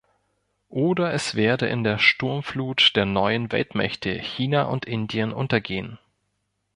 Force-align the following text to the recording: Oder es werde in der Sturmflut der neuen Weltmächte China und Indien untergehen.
Oder 0.69 1.13
es 1.13 1.35
werde 1.35 1.67
in 1.67 1.83
der 1.83 1.99
Sturmflut 1.99 2.93
der 2.95 3.05
neuen 3.05 3.51
Weltmächte 3.51 4.17
China 4.17 4.63
und 4.63 4.85
Indien 4.85 5.31
untergehen. 5.31 5.99